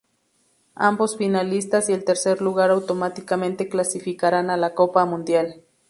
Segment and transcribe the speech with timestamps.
[0.77, 5.63] Ambos finalistas y el tercer lugar automáticamente clasificarán a la Copa Mundial.